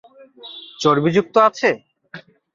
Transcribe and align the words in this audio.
চর্বিযুক্ত 0.79 1.35
আছে? 1.47 1.69